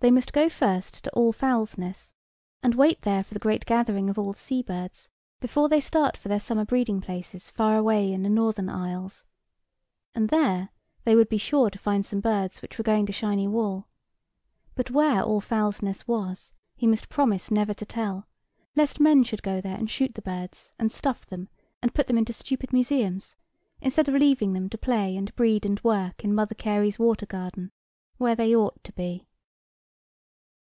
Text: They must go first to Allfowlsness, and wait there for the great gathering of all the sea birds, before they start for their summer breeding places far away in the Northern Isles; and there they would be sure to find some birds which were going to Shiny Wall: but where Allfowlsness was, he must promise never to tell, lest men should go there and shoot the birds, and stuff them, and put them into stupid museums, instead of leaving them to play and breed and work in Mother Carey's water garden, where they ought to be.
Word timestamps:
They 0.00 0.10
must 0.10 0.34
go 0.34 0.50
first 0.50 1.02
to 1.04 1.10
Allfowlsness, 1.16 2.12
and 2.62 2.74
wait 2.74 3.00
there 3.00 3.24
for 3.24 3.32
the 3.32 3.40
great 3.40 3.64
gathering 3.64 4.10
of 4.10 4.18
all 4.18 4.34
the 4.34 4.38
sea 4.38 4.60
birds, 4.60 5.08
before 5.40 5.70
they 5.70 5.80
start 5.80 6.14
for 6.18 6.28
their 6.28 6.38
summer 6.40 6.66
breeding 6.66 7.00
places 7.00 7.48
far 7.50 7.78
away 7.78 8.12
in 8.12 8.22
the 8.22 8.28
Northern 8.28 8.68
Isles; 8.68 9.24
and 10.14 10.28
there 10.28 10.68
they 11.04 11.16
would 11.16 11.30
be 11.30 11.38
sure 11.38 11.70
to 11.70 11.78
find 11.78 12.04
some 12.04 12.20
birds 12.20 12.60
which 12.60 12.76
were 12.76 12.84
going 12.84 13.06
to 13.06 13.14
Shiny 13.14 13.48
Wall: 13.48 13.88
but 14.74 14.90
where 14.90 15.22
Allfowlsness 15.22 16.06
was, 16.06 16.52
he 16.76 16.86
must 16.86 17.08
promise 17.08 17.50
never 17.50 17.72
to 17.72 17.86
tell, 17.86 18.28
lest 18.76 19.00
men 19.00 19.24
should 19.24 19.42
go 19.42 19.62
there 19.62 19.78
and 19.78 19.88
shoot 19.88 20.12
the 20.14 20.20
birds, 20.20 20.74
and 20.78 20.92
stuff 20.92 21.24
them, 21.24 21.48
and 21.80 21.94
put 21.94 22.08
them 22.08 22.18
into 22.18 22.34
stupid 22.34 22.74
museums, 22.74 23.36
instead 23.80 24.10
of 24.10 24.14
leaving 24.16 24.52
them 24.52 24.68
to 24.68 24.76
play 24.76 25.16
and 25.16 25.34
breed 25.34 25.64
and 25.64 25.82
work 25.82 26.22
in 26.26 26.34
Mother 26.34 26.54
Carey's 26.54 26.98
water 26.98 27.24
garden, 27.24 27.72
where 28.18 28.34
they 28.34 28.54
ought 28.54 28.84
to 28.84 28.92
be. 28.92 29.24